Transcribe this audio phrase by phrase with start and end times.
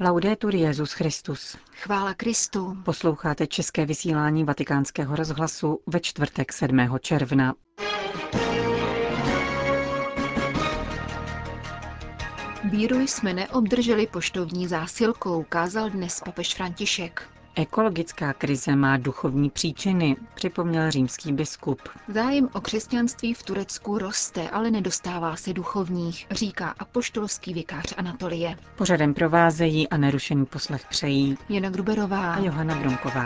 [0.00, 1.56] Laudetur Jezus Christus.
[1.72, 2.76] Chvála Kristu.
[2.84, 6.98] Posloucháte české vysílání Vatikánského rozhlasu ve čtvrtek 7.
[7.00, 7.54] června.
[12.70, 17.35] Víru jsme neobdrželi poštovní zásilkou, kázal dnes papež František.
[17.58, 21.80] Ekologická krize má duchovní příčiny, připomněl římský biskup.
[22.08, 28.56] Zájem o křesťanství v Turecku roste, ale nedostává se duchovních, říká apoštolský vikář Anatolie.
[28.76, 33.24] Pořadem provázejí a nerušený poslech přejí Jana Gruberová a Johana Bronková.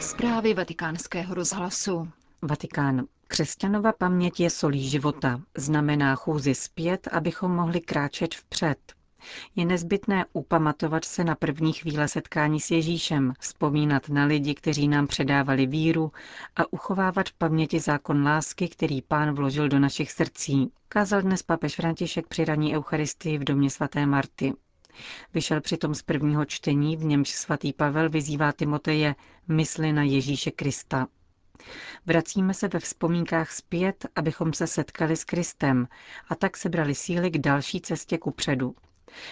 [0.00, 2.08] Zprávy vatikánského rozhlasu.
[2.42, 3.06] Vatikán.
[3.32, 8.78] Křesťanova paměť je solí života, znamená chůzi zpět, abychom mohli kráčet vpřed.
[9.56, 15.06] Je nezbytné upamatovat se na první chvíle setkání s Ježíšem, vzpomínat na lidi, kteří nám
[15.06, 16.12] předávali víru
[16.56, 21.76] a uchovávat v paměti zákon lásky, který pán vložil do našich srdcí, kázal dnes papež
[21.76, 24.52] František při raní Eucharistii v domě svaté Marty.
[25.34, 29.14] Vyšel přitom z prvního čtení, v němž svatý Pavel vyzývá Timoteje
[29.48, 31.06] mysli na Ježíše Krista.
[32.06, 35.88] Vracíme se ve vzpomínkách zpět, abychom se setkali s Kristem
[36.28, 38.74] a tak sebrali síly k další cestě ku předu.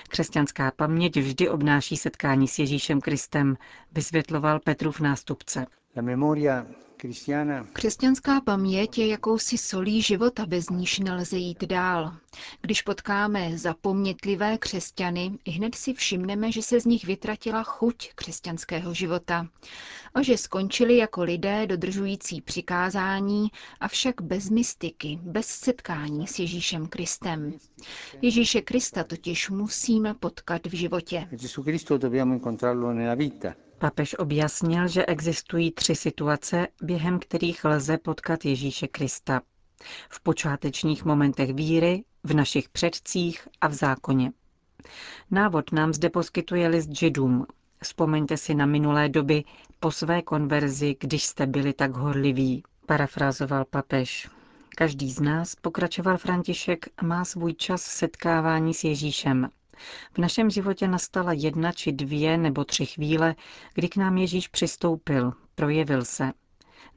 [0.08, 3.56] Křesťanská paměť vždy obnáší setkání s Ježíšem Kristem,
[3.92, 5.66] vysvětloval Petrův nástupce.
[7.72, 12.14] Křesťanská paměť je jakousi solí života, bez níž nelze jít dál.
[12.60, 19.46] Když potkáme zapomnětlivé křesťany, hned si všimneme, že se z nich vytratila chuť křesťanského života
[20.14, 23.48] a že skončili jako lidé dodržující přikázání,
[23.80, 27.52] avšak bez mystiky, bez setkání s Ježíšem Kristem.
[28.22, 31.28] Ježíše Krista totiž musíme potkat v životě.
[33.80, 39.40] Papež objasnil, že existují tři situace, během kterých lze potkat Ježíše Krista.
[40.10, 44.32] V počátečních momentech víry, v našich předcích a v zákoně.
[45.30, 47.46] Návod nám zde poskytuje list židům.
[47.82, 49.44] Vzpomeňte si na minulé doby
[49.80, 54.28] po své konverzi, když jste byli tak horliví, parafrázoval papež.
[54.76, 59.48] Každý z nás, pokračoval František, má svůj čas setkávání s Ježíšem.
[60.12, 63.34] V našem životě nastala jedna či dvě nebo tři chvíle,
[63.74, 66.32] kdy k nám Ježíš přistoupil, projevil se.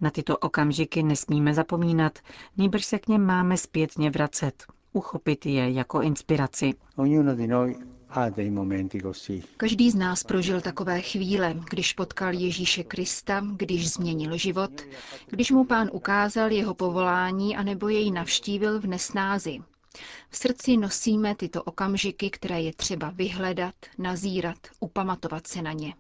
[0.01, 2.19] Na tyto okamžiky nesmíme zapomínat,
[2.57, 6.73] nýbrž se k něm máme zpětně vracet, uchopit je jako inspiraci.
[9.57, 14.72] Každý z nás prožil takové chvíle, když potkal Ježíše Krista, když změnil život,
[15.27, 19.59] když mu pán ukázal jeho povolání anebo jej navštívil v nesnázi.
[20.29, 25.93] V srdci nosíme tyto okamžiky, které je třeba vyhledat, nazírat, upamatovat se na ně.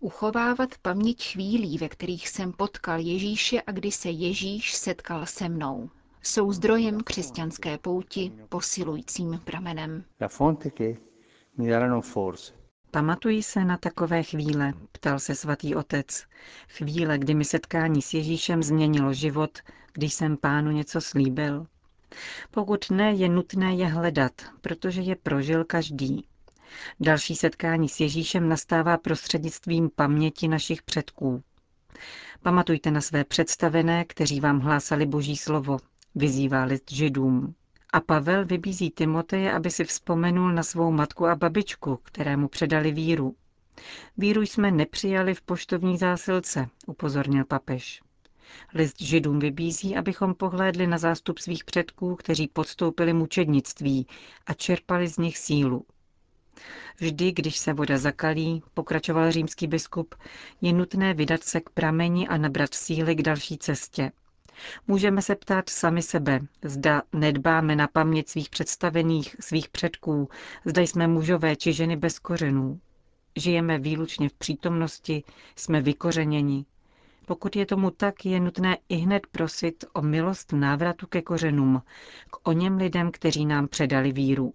[0.00, 5.90] Uchovávat paměť chvílí, ve kterých jsem potkal Ježíše a kdy se Ježíš setkal se mnou.
[6.22, 10.04] Jsou zdrojem křesťanské pouti, posilujícím pramenem.
[12.90, 16.24] Pamatují se na takové chvíle, ptal se svatý otec.
[16.68, 19.58] Chvíle, kdy mi setkání s Ježíšem změnilo život,
[19.92, 21.66] když jsem pánu něco slíbil.
[22.50, 26.24] Pokud ne, je nutné je hledat, protože je prožil každý.
[27.00, 31.42] Další setkání s Ježíšem nastává prostřednictvím paměti našich předků.
[32.42, 35.78] Pamatujte na své představené, kteří vám hlásali Boží slovo,
[36.14, 37.54] vyzývá list židům.
[37.92, 43.34] A Pavel vybízí Timoteje, aby si vzpomenul na svou matku a babičku, kterému předali víru.
[44.18, 48.02] Víru jsme nepřijali v poštovní zásilce, upozornil papež.
[48.74, 54.06] List židům vybízí, abychom pohlédli na zástup svých předků, kteří podstoupili mučednictví
[54.46, 55.84] a čerpali z nich sílu.
[57.00, 60.14] Vždy, když se voda zakalí, pokračoval římský biskup,
[60.60, 64.12] je nutné vydat se k prameni a nabrat síly k další cestě.
[64.88, 70.28] Můžeme se ptát sami sebe, zda nedbáme na paměť svých představených, svých předků,
[70.64, 72.80] zda jsme mužové či ženy bez kořenů.
[73.36, 75.22] Žijeme výlučně v přítomnosti,
[75.56, 76.64] jsme vykořeněni.
[77.30, 81.82] Pokud je tomu tak, je nutné i hned prosit o milost návratu ke kořenům,
[82.30, 84.54] k o něm lidem, kteří nám předali víru.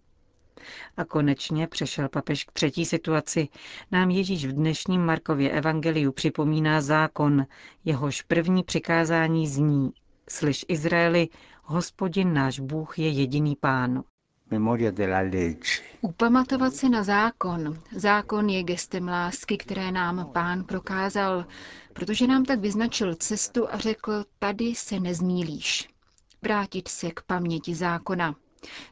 [0.97, 3.47] A konečně přešel papež k třetí situaci.
[3.91, 7.45] Nám Ježíš v dnešním Markově evangeliu připomíná zákon,
[7.85, 9.91] jehož první přikázání zní.
[10.29, 11.27] Slyš Izraeli,
[11.63, 14.03] hospodin náš Bůh je jediný pán.
[16.01, 17.79] Upamatovat se na zákon.
[17.95, 21.45] Zákon je gestem lásky, které nám pán prokázal,
[21.93, 25.89] protože nám tak vyznačil cestu a řekl, tady se nezmílíš.
[26.41, 28.35] Vrátit se k paměti zákona.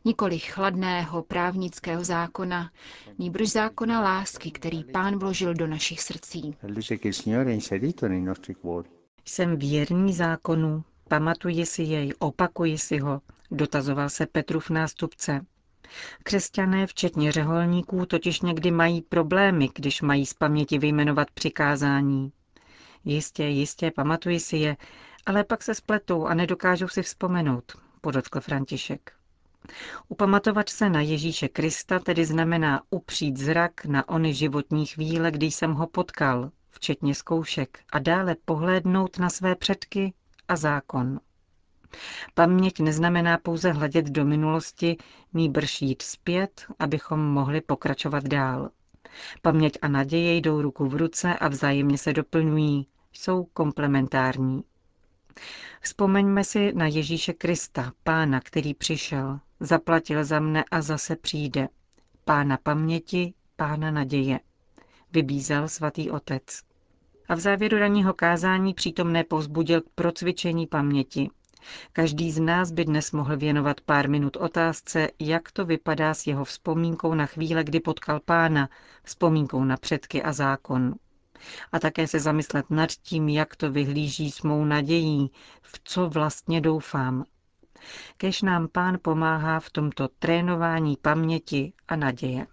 [0.06, 2.72] Nikoli chladného právnického zákona,
[3.18, 6.56] nýbrž zákona lásky, který pán vložil do našich srdcí.
[9.26, 13.22] Jsem věrný zákonu, pamatuji si jej, opakuji si ho,
[13.54, 15.46] dotazoval se Petrův nástupce.
[16.24, 22.32] Křesťané, včetně řeholníků, totiž někdy mají problémy, když mají z paměti vyjmenovat přikázání.
[23.06, 24.78] Jistě, jistě, pamatuji si je,
[25.26, 27.72] ale pak se spletou a nedokážou si vzpomenout,
[28.02, 29.12] podotkl František.
[30.08, 35.74] Upamatovat se na Ježíše Krista tedy znamená upřít zrak na ony životní chvíle, kdy jsem
[35.74, 40.14] ho potkal, včetně zkoušek, a dále pohlédnout na své předky
[40.48, 41.20] a zákon.
[42.34, 44.98] Paměť neznamená pouze hledět do minulosti,
[45.34, 48.70] nýbrž jít zpět, abychom mohli pokračovat dál.
[49.42, 54.64] Paměť a naděje jdou ruku v ruce a vzájemně se doplňují, jsou komplementární.
[55.82, 61.68] Vzpomeňme si na Ježíše Krista, pána, který přišel, zaplatil za mne a zase přijde.
[62.26, 64.40] Pána paměti, pána naděje.
[65.12, 66.44] Vybízel svatý otec.
[67.30, 71.30] A v závěru ranního kázání přítomné povzbudil k procvičení paměti.
[71.94, 76.46] Každý z nás by dnes mohl věnovat pár minut otázce, jak to vypadá s jeho
[76.46, 78.70] vzpomínkou na chvíle, kdy potkal pána,
[79.04, 80.96] vzpomínkou na předky a zákon.
[81.72, 85.32] A také se zamyslet nad tím, jak to vyhlíží s mou nadějí,
[85.62, 87.26] v co vlastně doufám.
[88.18, 92.48] Kež nám pán pomáhá v tomto trénování paměti a naděje.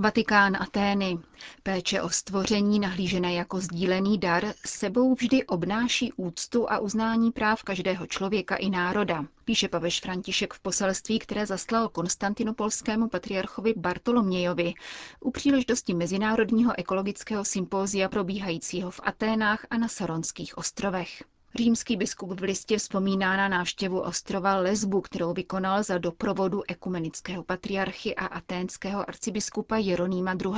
[0.00, 1.18] Vatikán Atény.
[1.62, 8.06] Péče o stvoření nahlížené jako sdílený dar sebou vždy obnáší úctu a uznání práv každého
[8.06, 14.74] člověka i národa, píše papež František v poselství, které zaslal konstantinopolskému patriarchovi Bartolomějovi
[15.20, 21.22] u příležitosti Mezinárodního ekologického sympózia probíhajícího v Aténách a na Saronských ostrovech.
[21.58, 28.14] Římský biskup v listě vzpomíná na návštěvu ostrova Lesbu, kterou vykonal za doprovodu ekumenického patriarchy
[28.14, 30.54] a aténského arcibiskupa Jeronýma II.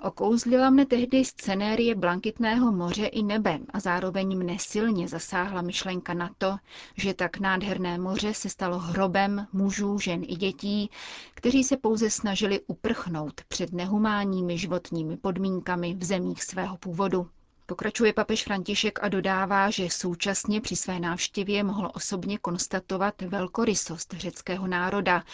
[0.00, 6.30] Okouzlila mne tehdy scenérie blankitného moře i nebe a zároveň mne silně zasáhla myšlenka na
[6.38, 6.56] to,
[6.96, 10.90] že tak nádherné moře se stalo hrobem mužů, žen i dětí,
[11.34, 17.26] kteří se pouze snažili uprchnout před nehumánními životními podmínkami v zemích svého původu.
[17.70, 24.66] Pokračuje papež František a dodává, že současně při své návštěvě mohl osobně konstatovat velkorysost řeckého
[24.66, 25.24] národa,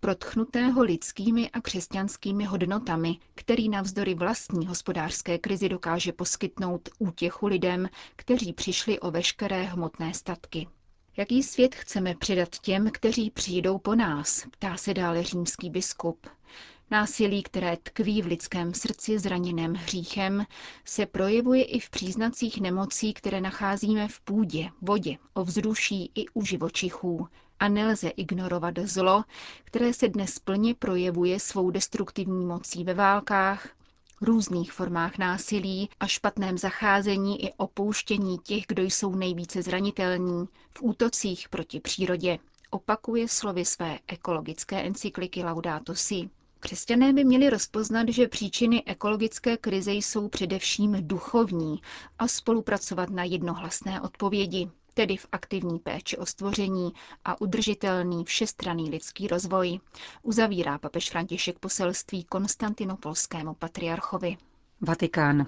[0.00, 8.52] protchnutého lidskými a křesťanskými hodnotami, který navzdory vlastní hospodářské krizi dokáže poskytnout útěchu lidem, kteří
[8.52, 10.68] přišli o veškeré hmotné statky.
[11.16, 16.26] Jaký svět chceme předat těm, kteří přijdou po nás, ptá se dále římský biskup.
[16.90, 20.46] Násilí, které tkví v lidském srdci zraněném hříchem,
[20.84, 27.28] se projevuje i v příznacích nemocí, které nacházíme v půdě, vodě, ovzduší i u živočichů.
[27.60, 29.24] A nelze ignorovat zlo,
[29.64, 33.68] které se dnes plně projevuje svou destruktivní mocí ve válkách,
[34.20, 40.46] různých formách násilí a špatném zacházení i opouštění těch, kdo jsou nejvíce zranitelní,
[40.78, 42.38] v útocích proti přírodě,
[42.70, 46.30] opakuje slovy své ekologické encykliky Laudato Si.
[46.66, 51.80] Křesťané by měli rozpoznat, že příčiny ekologické krize jsou především duchovní
[52.18, 56.92] a spolupracovat na jednohlasné odpovědi, tedy v aktivní péči o stvoření
[57.24, 59.80] a udržitelný všestranný lidský rozvoj,
[60.22, 64.36] uzavírá papež František poselství konstantinopolskému patriarchovi.
[64.80, 65.46] Vatikán.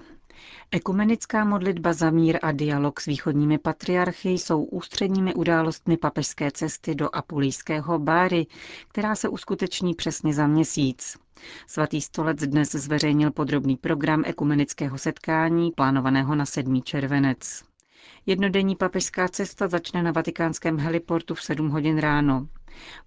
[0.71, 7.09] Ekumenická modlitba za mír a dialog s východními patriarchy jsou ústředními událostmi papežské cesty do
[7.15, 8.47] apulijského Báry,
[8.87, 11.17] která se uskuteční přesně za měsíc.
[11.67, 16.81] Svatý stolec dnes zveřejnil podrobný program ekumenického setkání, plánovaného na 7.
[16.83, 17.63] červenec.
[18.25, 22.47] Jednodenní papežská cesta začne na vatikánském heliportu v 7 hodin ráno.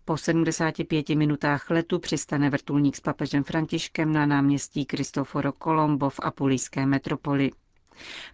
[0.05, 6.87] Po 75 minutách letu přistane vrtulník s papežem Františkem na náměstí Cristoforo Colombo v apulijské
[6.87, 7.51] metropoli.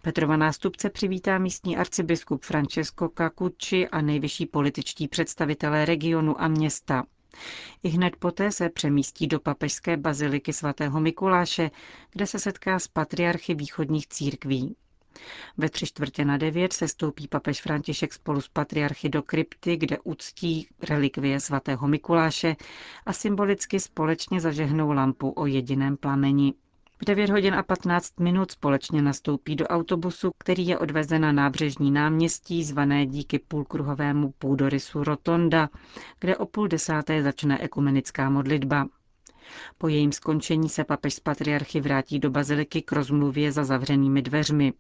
[0.02, 7.04] Petrova nástupce přivítá místní arcibiskup Francesco Cacucci a nejvyšší političtí představitelé regionu a města.
[7.82, 11.70] I hned poté se přemístí do papežské baziliky svatého Mikuláše,
[12.12, 14.76] kde se setká s patriarchy východních církví.
[15.56, 19.98] Ve tři čtvrtě na devět se stoupí papež František spolu s patriarchy do krypty, kde
[20.04, 22.56] uctí relikvie svatého Mikuláše
[23.06, 26.54] a symbolicky společně zažehnou lampu o jediném plameni.
[27.02, 31.90] V 9 hodin a 15 minut společně nastoupí do autobusu, který je odvezen na nábřežní
[31.90, 35.68] náměstí, zvané díky půlkruhovému půdorysu Rotonda,
[36.20, 38.86] kde o půl desáté začne ekumenická modlitba.
[39.78, 44.72] Po jejím skončení se papež z patriarchy vrátí do baziliky k rozmluvě za zavřenými dveřmi.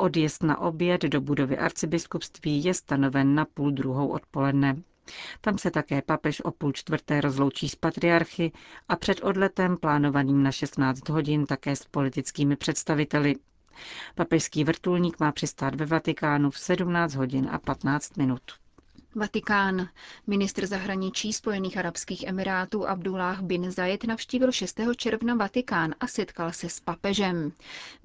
[0.00, 4.76] Odjezd na oběd do budovy arcibiskupství je stanoven na půl druhou odpoledne.
[5.40, 8.52] Tam se také papež o půl čtvrté rozloučí s patriarchy
[8.88, 13.36] a před odletem plánovaným na 16 hodin také s politickými představiteli.
[14.14, 18.42] Papežský vrtulník má přistát ve Vatikánu v 17 hodin a 15 minut.
[19.14, 19.88] Vatikán.
[20.26, 24.80] Ministr zahraničí Spojených arabských emirátů Abdullah bin Zayed navštívil 6.
[24.96, 27.52] června Vatikán a setkal se s papežem.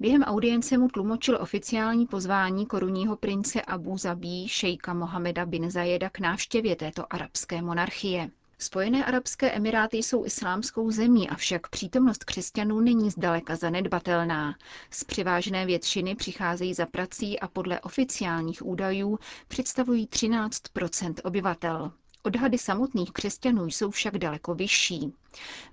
[0.00, 6.18] Během audience mu tlumočil oficiální pozvání korunního prince Abu Zabí šejka Mohameda bin Zayeda k
[6.18, 8.30] návštěvě této arabské monarchie.
[8.58, 14.54] Spojené arabské emiráty jsou islámskou zemí, avšak přítomnost křesťanů není zdaleka zanedbatelná.
[14.90, 19.18] Z převážné většiny přicházejí za prací a podle oficiálních údajů
[19.48, 21.92] představují 13% obyvatel.
[22.22, 25.14] Odhady samotných křesťanů jsou však daleko vyšší.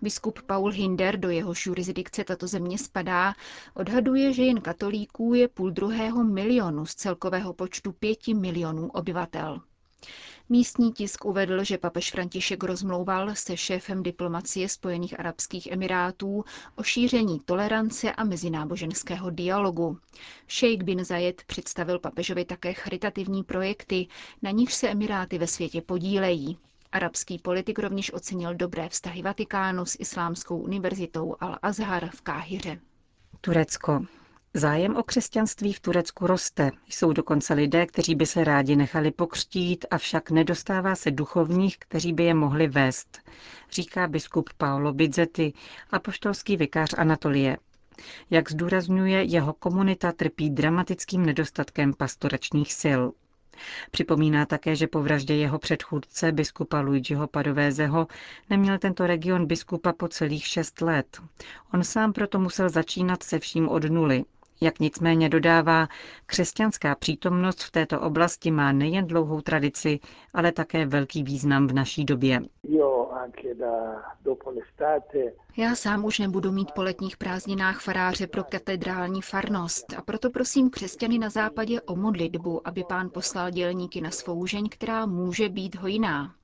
[0.02, 3.34] Biskup Paul Hinder, do jehož jurisdikce tato země spadá,
[3.74, 9.62] odhaduje, že jen katolíků je půl druhého milionu z celkového počtu pěti milionů obyvatel.
[10.52, 16.44] Místní tisk uvedl, že papež František rozmlouval se šéfem diplomacie Spojených arabských emirátů
[16.76, 19.98] o šíření tolerance a mezináboženského dialogu.
[20.48, 24.08] Sheikh bin Zayed představil papežovi také charitativní projekty,
[24.42, 26.58] na nich se emiráty ve světě podílejí.
[26.92, 32.80] Arabský politik rovněž ocenil dobré vztahy Vatikánu s Islámskou univerzitou Al-Azhar v Káhiře.
[33.42, 34.06] Turecko.
[34.54, 36.72] Zájem o křesťanství v Turecku roste.
[36.90, 42.24] Jsou dokonce lidé, kteří by se rádi nechali pokřtít, avšak nedostává se duchovních, kteří by
[42.24, 43.20] je mohli vést,
[43.72, 45.54] říká biskup Paolo Bizzetti,
[45.92, 47.58] apoštolský vikář Anatolie.
[48.30, 53.02] Jak zdůrazňuje, jeho komunita trpí dramatickým nedostatkem pastoračních sil.
[53.92, 58.08] Připomíná také, že po vraždě jeho předchůdce, biskupa Luigiho Padovézeho,
[58.50, 61.22] neměl tento region biskupa po celých šest let.
[61.74, 64.24] On sám proto musel začínat se vším od nuly,
[64.62, 65.88] jak nicméně dodává,
[66.26, 70.00] křesťanská přítomnost v této oblasti má nejen dlouhou tradici,
[70.34, 72.42] ale také velký význam v naší době.
[75.58, 80.70] Já sám už nebudu mít po letních prázdninách faráře pro katedrální farnost a proto prosím
[80.70, 85.76] křesťany na západě o modlitbu, aby pán poslal dělníky na svou žeň, která může být
[85.76, 86.36] hojná.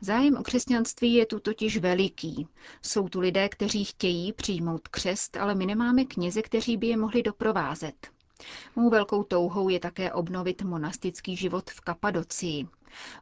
[0.00, 2.46] Zájem o křesťanství je tu totiž veliký.
[2.82, 7.22] Jsou tu lidé, kteří chtějí přijmout křest, ale my nemáme kněze, kteří by je mohli
[7.22, 8.08] doprovázet.
[8.76, 12.68] Mou velkou touhou je také obnovit monastický život v Kapadocii.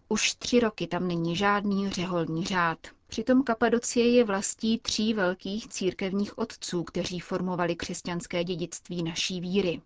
[0.09, 2.79] Už tři roky tam není žádný řeholní řád.
[3.09, 9.81] Přitom Kapadocie je vlastí tří velkých církevních otců, kteří formovali křesťanské dědictví naší víry.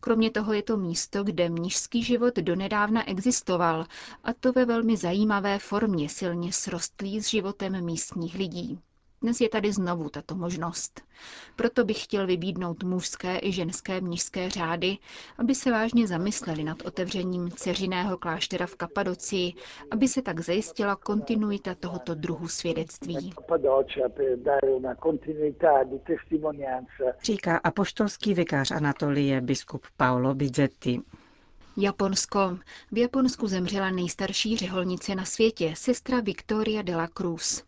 [0.00, 3.86] Kromě toho je to místo, kde mnižský život donedávna existoval,
[4.24, 8.78] a to ve velmi zajímavé formě silně srostlý s životem místních lidí.
[9.22, 11.00] Dnes je tady znovu tato možnost.
[11.56, 14.98] Proto bych chtěl vybídnout mužské i ženské mnižské řády,
[15.38, 19.54] aby se vážně zamysleli nad otevřením ceřiného kláštera v Kapadocii,
[19.90, 23.32] aby se tak zajistila kontinuita tohoto druhu svědectví.
[27.22, 31.00] Říká apoštolský vikář Anatolie biskup Paolo Bizzetti.
[31.76, 32.58] Japonsko.
[32.92, 37.67] V Japonsku zemřela nejstarší řeholnice na světě, sestra Victoria de la Cruz.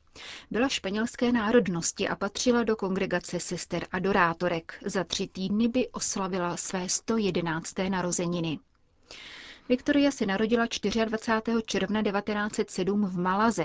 [0.50, 4.74] Byla španělské národnosti a patřila do kongregace sester adorátorek.
[4.86, 7.74] Za tři týdny by oslavila své 111.
[7.88, 8.58] narozeniny.
[9.70, 10.66] Viktoria se narodila
[11.04, 11.62] 24.
[11.66, 13.64] června 1907 v Malaze.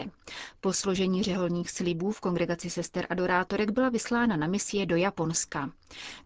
[0.61, 5.71] Po složení řeholních slibů v kongregaci sester adorátorek byla vyslána na misie do Japonska.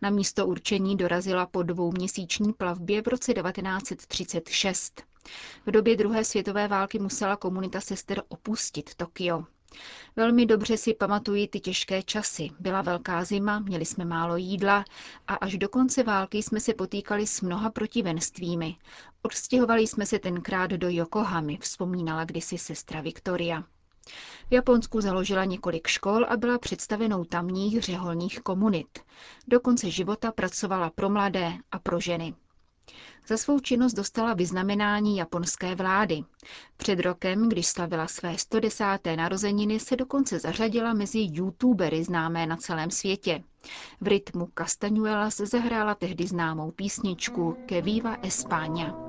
[0.02, 5.04] Na místo určení dorazila po dvouměsíční plavbě v roce 1936.
[5.66, 9.44] V době druhé světové války musela komunita sester opustit Tokio.
[10.16, 12.50] Velmi dobře si pamatuji ty těžké časy.
[12.60, 14.86] Byla velká zima, měli jsme málo jídla
[15.28, 18.76] a až do konce války jsme se potýkali s mnoha protivenstvími.
[19.22, 23.64] Odstěhovali jsme se tenkrát do Yokohamy, vzpomínala kdysi sestra Viktoria.
[24.50, 29.00] V Japonsku založila několik škol a byla představenou tamních řeholních komunit.
[29.48, 32.34] Do konce života pracovala pro mladé a pro ženy.
[33.28, 36.24] Za svou činnost dostala vyznamenání japonské vlády.
[36.78, 38.86] Před rokem, když slavila své 110.
[39.16, 43.44] narozeniny, se dokonce zařadila mezi youtubery známé na celém světě.
[44.02, 49.09] V rytmu Castañuelas zahrála tehdy známou písničku Que viva España.